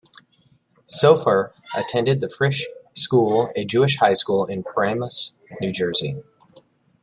Sofer 0.87 1.51
attended 1.75 2.21
the 2.21 2.27
Frisch 2.27 2.65
School, 2.95 3.51
a 3.55 3.63
Jewish 3.63 3.97
high 3.97 4.15
school 4.15 4.45
in 4.47 4.63
Paramus, 4.63 5.35
New 5.61 5.71
Jersey. 5.71 6.23